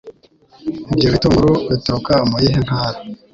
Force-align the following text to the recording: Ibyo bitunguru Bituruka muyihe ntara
Ibyo 0.93 1.07
bitunguru 1.13 1.51
Bituruka 1.69 2.13
muyihe 2.29 2.59
ntara 2.65 2.97